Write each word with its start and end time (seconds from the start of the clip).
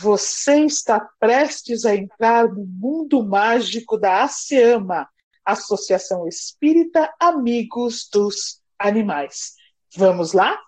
Você 0.00 0.64
está 0.64 0.98
prestes 1.18 1.84
a 1.84 1.94
entrar 1.94 2.48
no 2.48 2.64
mundo 2.64 3.22
mágico 3.22 3.98
da 3.98 4.22
ASEAMA, 4.22 5.06
Associação 5.44 6.26
Espírita 6.26 7.12
Amigos 7.20 8.08
dos 8.10 8.62
Animais. 8.78 9.52
Vamos 9.94 10.32
lá? 10.32 10.58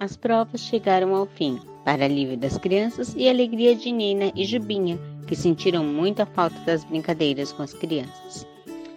As 0.00 0.16
provas 0.16 0.62
chegaram 0.62 1.14
ao 1.14 1.26
fim, 1.26 1.60
para 1.84 2.06
alívio 2.06 2.38
das 2.38 2.56
crianças 2.56 3.14
e 3.14 3.28
alegria 3.28 3.76
de 3.76 3.92
Nina 3.92 4.32
e 4.34 4.46
Jubinha, 4.46 4.98
que 5.28 5.36
sentiram 5.36 5.84
muita 5.84 6.24
falta 6.24 6.58
das 6.60 6.84
brincadeiras 6.84 7.52
com 7.52 7.62
as 7.62 7.74
crianças. 7.74 8.46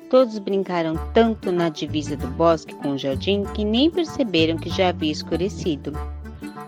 Todos 0.09 0.37
brincaram 0.37 0.95
tanto 1.13 1.51
na 1.51 1.69
divisa 1.69 2.15
do 2.15 2.27
bosque 2.27 2.75
com 2.75 2.91
o 2.91 2.97
jardim 2.97 3.43
que 3.53 3.65
nem 3.65 3.89
perceberam 3.89 4.57
que 4.57 4.70
já 4.70 4.89
havia 4.89 5.11
escurecido. 5.11 5.93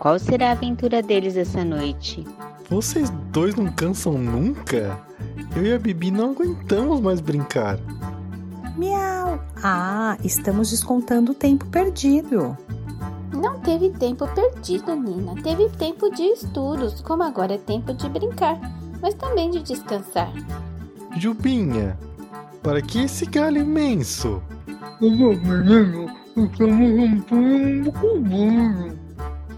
Qual 0.00 0.18
será 0.18 0.48
a 0.48 0.52
aventura 0.52 1.02
deles 1.02 1.36
essa 1.36 1.64
noite? 1.64 2.26
Vocês 2.68 3.10
dois 3.32 3.54
não 3.54 3.70
cansam 3.72 4.14
nunca? 4.18 5.00
Eu 5.56 5.64
e 5.64 5.72
a 5.72 5.78
Bibi 5.78 6.10
não 6.10 6.32
aguentamos 6.32 7.00
mais 7.00 7.20
brincar. 7.20 7.78
Miau! 8.76 9.42
Ah, 9.62 10.16
estamos 10.22 10.70
descontando 10.70 11.32
o 11.32 11.34
tempo 11.34 11.66
perdido. 11.66 12.56
Não 13.32 13.60
teve 13.60 13.90
tempo 13.90 14.26
perdido, 14.28 14.94
Nina. 14.94 15.34
Teve 15.42 15.68
tempo 15.70 16.10
de 16.10 16.22
estudos, 16.22 17.00
como 17.00 17.22
agora 17.22 17.54
é 17.54 17.58
tempo 17.58 17.94
de 17.94 18.08
brincar, 18.08 18.58
mas 19.00 19.14
também 19.14 19.50
de 19.50 19.62
descansar. 19.62 20.32
Jubinha, 21.16 21.98
para 22.62 22.82
que 22.82 23.04
esse 23.04 23.26
galho 23.26 23.60
imenso? 23.60 24.42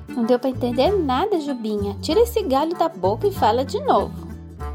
Não 0.09 0.25
deu 0.25 0.39
para 0.39 0.51
entender 0.51 0.91
nada, 0.93 1.41
Jubinha. 1.41 1.97
Tira 2.01 2.21
esse 2.21 2.43
galho 2.43 2.77
da 2.77 2.89
boca 2.89 3.27
e 3.27 3.33
fala 3.33 3.65
de 3.65 3.81
novo. 3.81 4.29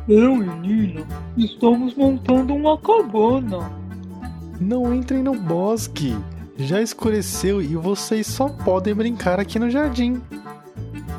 Eu 0.07 0.43
e 0.43 0.47
Nina 0.59 1.05
estamos 1.37 1.95
montando 1.95 2.53
uma 2.53 2.77
cabana. 2.77 3.71
Não 4.59 4.93
entrem 4.93 5.21
no 5.23 5.35
bosque. 5.35 6.15
Já 6.57 6.81
escureceu 6.81 7.61
e 7.61 7.75
vocês 7.75 8.27
só 8.27 8.47
podem 8.47 8.95
brincar 8.95 9.39
aqui 9.39 9.59
no 9.59 9.69
jardim. 9.69 10.21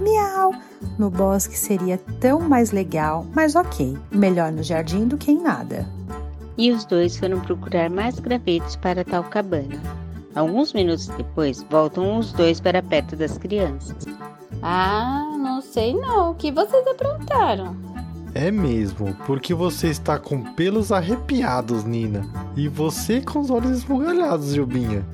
Miau! 0.00 0.52
No 0.98 1.10
bosque 1.10 1.58
seria 1.58 1.98
tão 2.20 2.40
mais 2.40 2.70
legal, 2.70 3.26
mas 3.34 3.54
ok, 3.54 3.96
melhor 4.10 4.50
no 4.50 4.62
jardim 4.62 5.06
do 5.06 5.18
que 5.18 5.30
em 5.30 5.42
nada. 5.42 5.86
E 6.58 6.70
os 6.70 6.84
dois 6.84 7.16
foram 7.16 7.40
procurar 7.40 7.90
mais 7.90 8.18
gravetos 8.18 8.76
para 8.76 9.04
tal 9.04 9.24
cabana. 9.24 9.80
Alguns 10.34 10.72
minutos 10.72 11.08
depois, 11.08 11.64
voltam 11.70 12.18
os 12.18 12.32
dois 12.32 12.60
para 12.60 12.82
perto 12.82 13.16
das 13.16 13.38
crianças. 13.38 14.06
Ah, 14.62 15.34
não 15.38 15.60
sei 15.60 15.94
não. 15.94 16.30
O 16.30 16.34
que 16.34 16.50
vocês 16.50 16.86
aprontaram? 16.86 17.76
É 18.34 18.50
mesmo, 18.50 19.14
porque 19.26 19.54
você 19.54 19.88
está 19.88 20.18
com 20.18 20.42
pelos 20.54 20.92
arrepiados, 20.92 21.84
Nina. 21.84 22.22
E 22.56 22.68
você 22.68 23.20
com 23.20 23.40
os 23.40 23.50
olhos 23.50 23.78
esbugalhados, 23.78 24.54
Jubinha. 24.54 25.04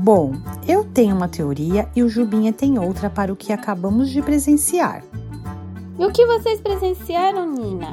Bom, 0.00 0.32
eu 0.66 0.84
tenho 0.84 1.16
uma 1.16 1.28
teoria 1.28 1.88
e 1.94 2.02
o 2.02 2.08
Jubinha 2.08 2.52
tem 2.52 2.78
outra 2.78 3.10
para 3.10 3.32
o 3.32 3.36
que 3.36 3.52
acabamos 3.52 4.10
de 4.10 4.22
presenciar. 4.22 5.02
E 5.98 6.04
o 6.04 6.12
que 6.12 6.24
vocês 6.24 6.60
presenciaram, 6.60 7.50
Nina? 7.50 7.92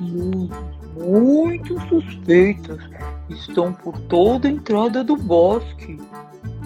Luzes 0.00 0.79
muito 1.00 1.80
suspeitas 1.88 2.78
estão 3.28 3.72
por 3.72 3.98
toda 4.02 4.48
a 4.48 4.50
entrada 4.50 5.02
do 5.02 5.16
bosque. 5.16 5.98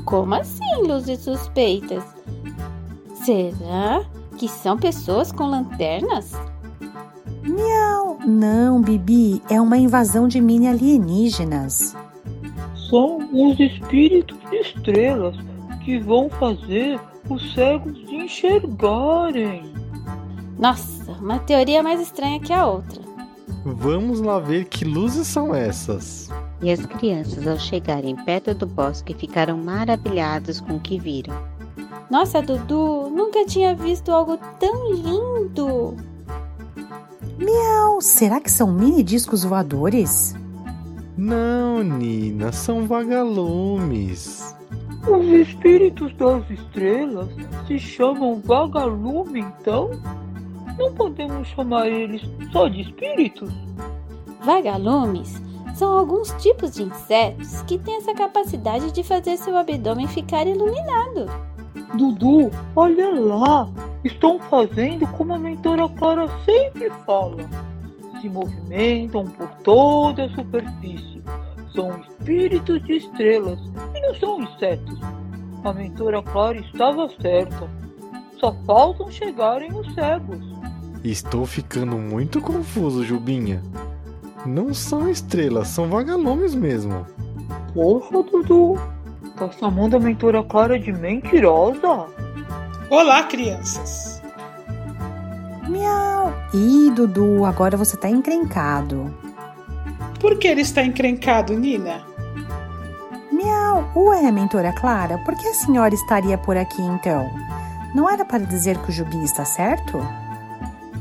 Como 0.04 0.34
assim, 0.34 0.82
luzes 0.82 1.20
suspeitas? 1.20 2.04
Será 3.24 4.04
que 4.36 4.48
são 4.48 4.76
pessoas 4.76 5.32
com 5.32 5.46
lanternas? 5.46 6.32
Miau! 7.42 8.18
Não, 8.26 8.80
Bibi, 8.80 9.42
é 9.48 9.60
uma 9.60 9.76
invasão 9.76 10.28
de 10.28 10.40
mini 10.40 10.68
alienígenas 10.68 11.94
são 12.94 13.18
os 13.32 13.58
espíritos 13.58 14.38
de 14.50 14.56
estrelas 14.58 15.36
que 15.84 15.98
vão 15.98 16.30
fazer 16.30 17.00
os 17.28 17.52
cegos 17.52 17.98
enxergarem. 18.08 19.72
Nossa, 20.56 21.10
uma 21.12 21.40
teoria 21.40 21.82
mais 21.82 22.00
estranha 22.00 22.38
que 22.38 22.52
a 22.52 22.66
outra. 22.66 23.02
Vamos 23.64 24.20
lá 24.20 24.38
ver 24.38 24.66
que 24.66 24.84
luzes 24.84 25.26
são 25.26 25.54
essas. 25.54 26.30
E 26.62 26.70
as 26.70 26.84
crianças, 26.86 27.46
ao 27.46 27.58
chegarem 27.58 28.16
perto 28.16 28.54
do 28.54 28.66
bosque, 28.66 29.14
ficaram 29.14 29.56
maravilhados 29.58 30.60
com 30.60 30.76
o 30.76 30.80
que 30.80 30.98
viram. 30.98 31.34
Nossa, 32.10 32.40
Dudu, 32.40 33.10
nunca 33.10 33.44
tinha 33.44 33.74
visto 33.74 34.10
algo 34.10 34.38
tão 34.58 34.92
lindo! 34.92 35.96
Miau, 37.38 38.00
será 38.00 38.40
que 38.40 38.50
são 38.50 38.72
mini 38.72 39.02
discos 39.02 39.44
voadores? 39.44 40.34
Não, 41.16 41.82
Nina, 41.82 42.52
são 42.52 42.86
vagalumes. 42.86 44.54
Os 45.06 45.26
espíritos 45.26 46.14
das 46.14 46.48
estrelas 46.50 47.28
se 47.66 47.78
chamam 47.78 48.40
vagalume, 48.40 49.40
então? 49.40 49.90
Não 50.78 50.92
podemos 50.94 51.48
chamar 51.48 51.88
eles 51.88 52.22
só 52.52 52.68
de 52.68 52.82
espíritos? 52.82 53.50
Vagalumes 54.42 55.42
são 55.74 55.92
alguns 55.92 56.30
tipos 56.42 56.74
de 56.74 56.82
insetos 56.82 57.62
que 57.62 57.78
têm 57.78 57.96
essa 57.96 58.14
capacidade 58.14 58.92
de 58.92 59.02
fazer 59.02 59.36
seu 59.36 59.56
abdômen 59.56 60.06
ficar 60.06 60.46
iluminado. 60.46 61.26
Dudu, 61.94 62.50
olha 62.76 63.10
lá! 63.10 63.68
Estão 64.04 64.38
fazendo 64.38 65.06
como 65.08 65.32
a 65.34 65.38
mentora 65.38 65.88
Clara 65.88 66.28
sempre 66.44 66.90
fala 67.06 67.38
se 68.24 68.28
movimentam 68.30 69.26
por 69.26 69.48
toda 69.62 70.24
a 70.24 70.28
superfície. 70.30 71.22
São 71.74 72.00
espíritos 72.00 72.82
de 72.84 72.96
estrelas 72.96 73.58
e 73.94 74.00
não 74.00 74.14
são 74.14 74.40
insetos. 74.40 74.98
A 75.62 75.72
mentora 75.74 76.22
Clara 76.22 76.58
estava 76.58 77.08
certa. 77.20 77.68
Só 78.40 78.54
faltam 78.66 79.10
chegarem 79.10 79.70
os 79.74 79.92
cegos. 79.94 80.53
Estou 81.04 81.44
ficando 81.44 81.98
muito 81.98 82.40
confuso, 82.40 83.04
Jubinha. 83.04 83.62
Não 84.46 84.72
são 84.72 85.06
estrelas, 85.06 85.68
são 85.68 85.86
vagalumes 85.86 86.54
mesmo. 86.54 87.06
Poxa, 87.74 88.22
Dudu, 88.22 88.80
tá 89.36 89.50
chamando 89.50 89.98
a 89.98 90.00
mentora 90.00 90.42
Clara 90.42 90.78
de 90.78 90.90
mentirosa? 90.90 92.06
Olá, 92.88 93.22
crianças. 93.24 94.22
Miau! 95.68 96.32
Ih, 96.54 96.90
Dudu, 96.92 97.44
agora 97.44 97.76
você 97.76 97.98
tá 97.98 98.08
encrencado. 98.08 99.14
Por 100.18 100.38
que 100.38 100.48
ele 100.48 100.62
está 100.62 100.82
encrencado, 100.82 101.52
Nina? 101.52 102.00
Miau! 103.30 103.92
Ué, 103.94 104.32
mentora 104.32 104.72
Clara, 104.72 105.18
por 105.18 105.36
que 105.36 105.48
a 105.48 105.52
senhora 105.52 105.94
estaria 105.94 106.38
por 106.38 106.56
aqui 106.56 106.80
então? 106.80 107.30
Não 107.94 108.08
era 108.08 108.24
para 108.24 108.46
dizer 108.46 108.78
que 108.78 108.88
o 108.88 108.92
Jubim 108.92 109.22
está 109.22 109.44
certo? 109.44 109.98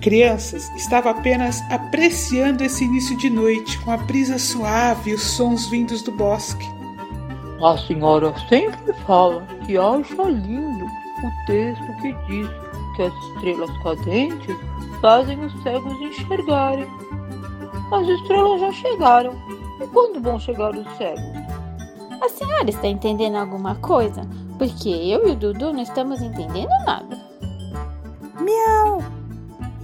Crianças, 0.03 0.69
estava 0.75 1.11
apenas 1.11 1.61
apreciando 1.71 2.61
esse 2.61 2.83
início 2.83 3.15
de 3.15 3.29
noite 3.29 3.79
com 3.79 3.91
a 3.91 3.95
brisa 3.95 4.37
suave 4.37 5.11
e 5.11 5.13
os 5.13 5.21
sons 5.21 5.67
vindos 5.67 6.01
do 6.01 6.11
bosque. 6.11 6.67
A 7.63 7.77
senhora 7.77 8.33
sempre 8.49 8.91
fala 9.07 9.47
que 9.65 9.77
acha 9.77 10.23
lindo 10.23 10.85
o 10.85 11.45
texto 11.47 11.85
que 12.01 12.13
diz 12.27 12.49
que 12.97 13.03
as 13.03 13.13
estrelas 13.13 13.71
cadentes 13.81 14.57
fazem 14.99 15.39
os 15.39 15.63
cegos 15.63 15.93
enxergarem. 16.01 16.87
As 17.89 18.05
estrelas 18.05 18.59
já 18.59 18.73
chegaram. 18.73 19.33
E 19.81 19.87
quando 19.87 20.21
vão 20.21 20.37
chegar 20.37 20.75
os 20.75 20.97
cegos? 20.97 21.23
A 22.21 22.27
senhora 22.27 22.69
está 22.69 22.87
entendendo 22.89 23.37
alguma 23.37 23.75
coisa? 23.75 24.27
Porque 24.57 24.89
eu 24.89 25.29
e 25.29 25.31
o 25.31 25.35
Dudu 25.35 25.71
não 25.71 25.81
estamos 25.81 26.21
entendendo 26.21 26.71
nada. 26.85 27.22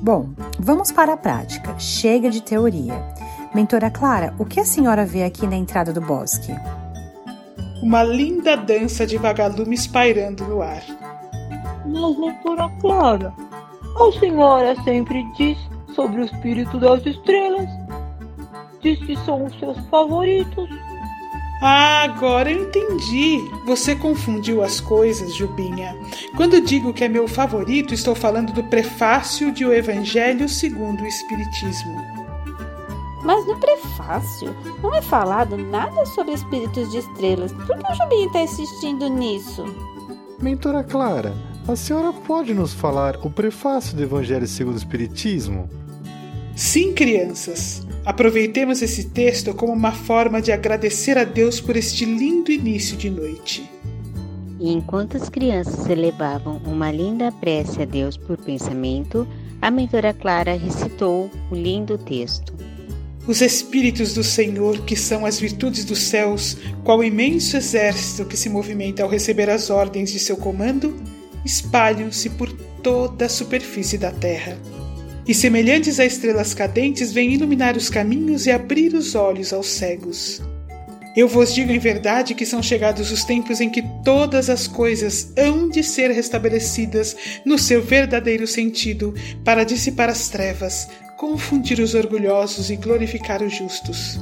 Bom, 0.02 0.30
vamos 0.58 0.92
para 0.92 1.14
a 1.14 1.18
prática. 1.18 1.78
Chega 1.78 2.30
de 2.30 2.42
teoria. 2.42 2.94
Mentora 3.54 3.90
Clara, 3.90 4.34
o 4.40 4.46
que 4.46 4.60
a 4.60 4.66
senhora 4.66 5.06
vê 5.06 5.24
aqui 5.24 5.46
na 5.46 5.58
entrada 5.58 5.92
do 5.92 6.00
bosque? 6.00 6.54
Uma 7.84 8.04
linda 8.04 8.56
dança 8.56 9.06
de 9.06 9.18
vagalumes 9.18 9.88
pairando 9.88 10.46
no 10.46 10.62
ar. 10.62 10.84
Mas, 11.86 12.18
leitora 12.18 12.70
Clara, 12.80 13.34
a 14.00 14.20
senhora 14.20 14.76
sempre 14.84 15.26
diz 15.36 15.58
sobre 15.94 16.22
o 16.22 16.26
espírito 16.26 16.80
das 16.80 17.06
estrelas. 17.06 17.70
Diz 18.82 19.00
que 19.00 19.18
são 19.26 19.46
os 19.46 19.60
seus 19.60 19.78
favoritos. 19.90 20.70
Ah, 21.62 22.04
agora 22.04 22.50
eu 22.52 22.64
entendi. 22.64 23.38
Você 23.66 23.96
confundiu 23.96 24.64
as 24.64 24.80
coisas, 24.80 25.36
Jubinha. 25.36 25.96
Quando 26.38 26.62
digo 26.62 26.94
que 26.94 27.04
é 27.04 27.10
meu 27.10 27.28
favorito, 27.28 27.94
estou 27.94 28.16
falando 28.16 28.54
do 28.54 28.64
prefácio 28.64 29.52
de 29.52 29.66
O 29.66 29.74
Evangelho 29.74 30.48
segundo 30.48 31.02
o 31.04 31.08
Espiritismo. 31.08 31.96
Mas 33.24 33.46
no 33.46 33.60
prefácio 33.60 34.56
não 34.82 34.96
é 34.96 35.02
falado 35.02 35.58
nada 35.58 36.06
sobre 36.06 36.34
espíritos 36.34 36.90
de 36.92 37.00
estrelas. 37.00 37.52
Por 37.52 37.78
que 37.78 37.92
o 37.92 37.96
Jubim 37.96 38.26
está 38.28 38.42
insistindo 38.42 39.10
nisso? 39.10 39.66
Mentora 40.42 40.84
Clara, 40.86 41.34
a 41.68 41.76
senhora 41.76 42.14
pode 42.14 42.54
nos 42.54 42.74
falar 42.74 43.18
o 43.18 43.30
prefácio 43.30 43.98
do 43.98 44.02
Evangelho 44.02 44.48
segundo 44.48 44.76
o 44.76 44.78
Espiritismo? 44.78 45.70
Sim, 46.56 46.94
crianças. 46.94 47.86
Aproveitemos 48.06 48.82
esse 48.82 49.06
texto 49.06 49.54
como 49.54 49.74
uma 49.74 49.92
forma 49.92 50.42
de 50.42 50.52
agradecer 50.52 51.18
a 51.18 51.24
Deus 51.24 51.60
por 51.60 51.76
este 51.76 52.06
lindo 52.06 52.52
início 52.52 52.98
de 52.98 53.10
noite. 53.10 53.70
E 54.60 54.72
enquanto 54.72 55.16
as 55.16 55.30
crianças 55.30 55.88
elevavam 55.88 56.62
uma 56.66 56.92
linda 56.92 57.32
prece 57.32 57.82
a 57.82 57.86
Deus 57.86 58.18
por 58.18 58.38
pensamento, 58.38 59.28
a 59.62 59.70
mentora 59.72 60.14
Clara 60.14 60.58
recitou 60.58 61.30
o 61.50 61.56
lindo 61.56 61.98
texto. 61.98 62.54
Os 63.28 63.42
Espíritos 63.42 64.14
do 64.14 64.24
Senhor, 64.24 64.80
que 64.86 64.96
são 64.96 65.26
as 65.26 65.40
virtudes 65.40 65.86
dos 65.86 66.00
céus, 66.00 66.58
qual 66.84 67.04
imenso 67.04 67.58
exército 67.58 68.26
que 68.26 68.36
se 68.36 68.50
movimenta 68.50 69.04
ao 69.04 69.10
receber 69.10 69.50
as 69.50 69.70
ordens 69.70 70.12
de 70.12 70.20
seu 70.20 70.36
comando, 70.36 70.96
espalham-se 71.46 72.32
por 72.32 72.52
toda 72.82 73.26
a 73.26 73.30
superfície 73.30 73.98
da 73.98 74.12
terra. 74.12 74.58
E 75.28 75.34
semelhantes 75.34 76.00
a 76.00 76.06
estrelas 76.06 76.54
cadentes, 76.54 77.12
vêm 77.12 77.34
iluminar 77.34 77.78
os 77.78 77.90
caminhos 77.90 78.46
e 78.46 78.52
abrir 78.52 78.94
os 78.94 79.16
olhos 79.16 79.54
aos 79.54 79.68
cegos. 79.68 80.42
Eu 81.16 81.28
vos 81.28 81.54
digo 81.54 81.72
em 81.72 81.80
verdade 81.80 82.34
que 82.34 82.46
são 82.46 82.62
chegados 82.62 83.12
os 83.12 83.24
tempos 83.24 83.60
em 83.60 83.70
que 83.70 83.84
todas 84.04 84.50
as 84.50 84.68
coisas 84.68 85.34
hão 85.38 85.68
de 85.68 85.84
ser 85.84 86.12
restabelecidas 86.12 87.16
no 87.46 87.58
seu 87.58 87.82
verdadeiro 87.82 88.48
sentido, 88.48 89.14
para 89.44 89.64
dissipar 89.64 90.10
as 90.10 90.30
trevas, 90.30 90.88
confundir 91.18 91.80
os 91.80 91.94
orgulhosos 91.94 92.70
e 92.70 92.76
glorificar 92.76 93.44
os 93.44 93.54
justos. 93.54 94.20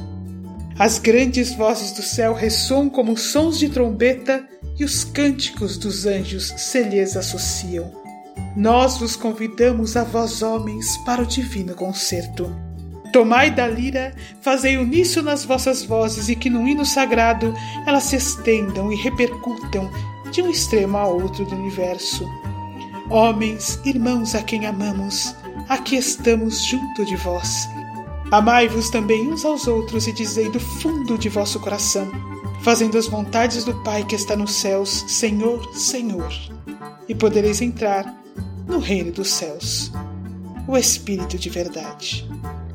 As 0.78 0.98
grandes 0.98 1.52
vozes 1.52 1.92
do 1.92 2.02
céu 2.02 2.32
ressoam 2.32 2.88
como 2.88 3.16
sons 3.16 3.58
de 3.58 3.68
trombeta 3.68 4.44
e 4.78 4.84
os 4.84 5.04
cânticos 5.04 5.76
dos 5.76 6.06
anjos 6.06 6.54
se 6.56 6.82
lhes 6.82 7.16
associam. 7.16 8.07
Nós 8.56 8.98
vos 8.98 9.16
convidamos 9.16 9.96
a 9.96 10.04
vós, 10.04 10.42
homens, 10.42 10.96
para 10.98 11.22
o 11.22 11.26
divino 11.26 11.74
concerto. 11.74 12.50
Tomai 13.12 13.50
da 13.50 13.66
lira, 13.66 14.14
fazei 14.42 14.76
uníssono 14.76 15.30
nas 15.30 15.44
vossas 15.44 15.82
vozes 15.82 16.28
e 16.28 16.36
que 16.36 16.50
num 16.50 16.66
hino 16.68 16.84
sagrado 16.84 17.54
elas 17.86 18.04
se 18.04 18.16
estendam 18.16 18.92
e 18.92 18.96
repercutam 18.96 19.90
de 20.30 20.42
um 20.42 20.50
extremo 20.50 20.98
a 20.98 21.06
outro 21.06 21.44
do 21.46 21.56
universo. 21.56 22.28
Homens, 23.10 23.80
irmãos 23.84 24.34
a 24.34 24.42
quem 24.42 24.66
amamos, 24.66 25.34
aqui 25.68 25.96
estamos 25.96 26.62
junto 26.64 27.04
de 27.06 27.16
vós. 27.16 27.66
Amai-vos 28.30 28.90
também 28.90 29.26
uns 29.32 29.44
aos 29.44 29.66
outros 29.66 30.06
e 30.06 30.12
dizei 30.12 30.50
do 30.50 30.60
fundo 30.60 31.16
de 31.16 31.30
vosso 31.30 31.58
coração, 31.60 32.10
fazendo 32.62 32.98
as 32.98 33.06
vontades 33.06 33.64
do 33.64 33.74
Pai 33.82 34.04
que 34.04 34.14
está 34.14 34.36
nos 34.36 34.52
céus, 34.52 35.04
Senhor, 35.08 35.66
Senhor, 35.74 36.30
e 37.08 37.14
podereis 37.14 37.62
entrar 37.62 38.04
no 38.68 38.78
reino 38.78 39.10
dos 39.10 39.28
céus. 39.28 39.90
O 40.68 40.76
Espírito 40.76 41.38
de 41.38 41.48
Verdade. 41.48 42.28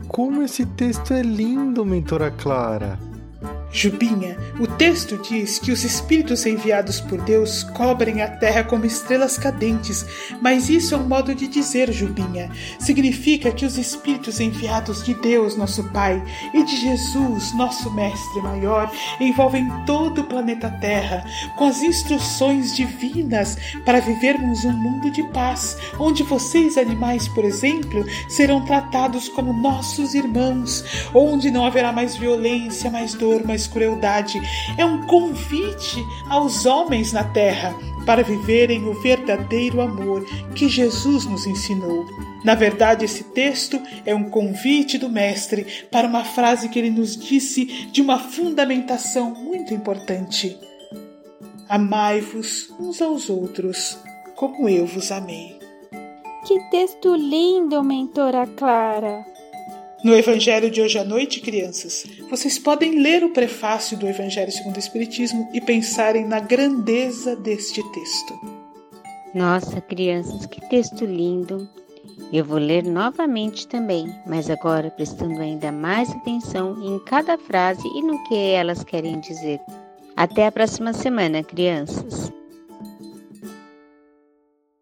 Como 0.07 0.41
esse 0.41 0.65
texto 0.65 1.13
é 1.13 1.21
lindo, 1.21 1.85
mentora 1.85 2.31
Clara! 2.31 2.99
Jubinha, 3.73 4.37
o 4.59 4.67
texto 4.67 5.17
diz 5.17 5.57
que 5.57 5.71
os 5.71 5.83
espíritos 5.83 6.45
enviados 6.45 7.01
por 7.01 7.19
Deus 7.21 7.63
cobrem 7.63 8.21
a 8.21 8.27
terra 8.27 8.63
como 8.63 8.85
estrelas 8.85 9.35
cadentes, 9.35 10.05
mas 10.39 10.69
isso 10.69 10.93
é 10.93 10.97
um 10.97 11.07
modo 11.07 11.33
de 11.33 11.47
dizer, 11.47 11.91
Jubinha. 11.91 12.51
Significa 12.79 13.51
que 13.51 13.65
os 13.65 13.75
espíritos 13.75 14.39
enviados 14.39 15.03
de 15.03 15.15
Deus, 15.15 15.57
nosso 15.57 15.83
Pai, 15.85 16.23
e 16.53 16.63
de 16.63 16.77
Jesus, 16.81 17.51
nosso 17.55 17.91
Mestre 17.95 18.41
Maior, 18.43 18.91
envolvem 19.19 19.67
todo 19.87 20.21
o 20.21 20.25
planeta 20.25 20.69
Terra 20.79 21.25
com 21.57 21.65
as 21.65 21.81
instruções 21.81 22.75
divinas 22.75 23.57
para 23.83 23.99
vivermos 23.99 24.63
um 24.65 24.71
mundo 24.71 25.09
de 25.09 25.23
paz, 25.31 25.75
onde 25.99 26.21
vocês, 26.21 26.77
animais, 26.77 27.27
por 27.29 27.43
exemplo, 27.43 28.05
serão 28.29 28.63
tratados 28.65 29.27
como 29.29 29.51
nossos 29.51 30.13
irmãos, 30.13 31.09
onde 31.11 31.49
não 31.49 31.65
haverá 31.65 31.91
mais 31.91 32.15
violência, 32.15 32.91
mais 32.91 33.15
dor, 33.15 33.43
mais 33.43 33.62
mais 33.63 33.67
crueldade. 33.67 34.41
É 34.77 34.85
um 34.85 35.05
convite 35.05 36.05
aos 36.29 36.65
homens 36.65 37.13
na 37.13 37.23
terra 37.23 37.75
para 38.05 38.23
viverem 38.23 38.85
o 38.85 38.93
verdadeiro 38.93 39.79
amor 39.81 40.25
que 40.55 40.67
Jesus 40.67 41.25
nos 41.25 41.45
ensinou. 41.45 42.05
Na 42.43 42.55
verdade, 42.55 43.05
esse 43.05 43.23
texto 43.23 43.81
é 44.05 44.13
um 44.13 44.29
convite 44.29 44.97
do 44.97 45.09
Mestre 45.09 45.65
para 45.89 46.07
uma 46.07 46.25
frase 46.25 46.67
que 46.67 46.77
ele 46.77 46.89
nos 46.89 47.15
disse 47.15 47.65
de 47.91 48.01
uma 48.01 48.19
fundamentação 48.19 49.31
muito 49.31 49.73
importante: 49.73 50.57
Amai-vos 51.69 52.73
uns 52.79 53.01
aos 53.01 53.29
outros, 53.29 53.97
como 54.35 54.67
eu 54.67 54.85
vos 54.85 55.11
amei. 55.11 55.57
Que 56.45 56.59
texto 56.69 57.15
lindo, 57.15 57.81
mentora 57.81 58.45
Clara! 58.45 59.32
No 60.03 60.13
Evangelho 60.13 60.69
de 60.69 60.81
hoje 60.81 60.99
à 60.99 61.03
noite, 61.05 61.39
crianças, 61.39 62.05
vocês 62.29 62.59
podem 62.59 62.99
ler 63.01 63.23
o 63.23 63.29
prefácio 63.29 63.97
do 63.97 64.05
Evangelho 64.05 64.51
segundo 64.51 64.75
o 64.75 64.79
Espiritismo 64.79 65.49
e 65.53 65.61
pensarem 65.61 66.25
na 66.25 66.41
grandeza 66.41 67.37
deste 67.37 67.81
texto. 67.93 68.33
Nossa, 69.33 69.79
crianças, 69.79 70.45
que 70.45 70.59
texto 70.67 71.05
lindo! 71.05 71.69
Eu 72.33 72.43
vou 72.43 72.57
ler 72.57 72.83
novamente 72.83 73.65
também, 73.65 74.13
mas 74.27 74.49
agora 74.49 74.91
prestando 74.91 75.39
ainda 75.39 75.71
mais 75.71 76.11
atenção 76.11 76.83
em 76.83 76.99
cada 77.05 77.37
frase 77.37 77.87
e 77.87 78.01
no 78.01 78.21
que 78.25 78.35
elas 78.35 78.83
querem 78.83 79.21
dizer. 79.21 79.61
Até 80.17 80.47
a 80.47 80.51
próxima 80.51 80.91
semana, 80.91 81.41
crianças! 81.41 82.29